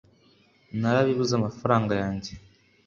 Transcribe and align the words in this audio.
ntarabibuze 0.79 1.31
amafaranga 1.35 1.91
yanjye 2.01 2.31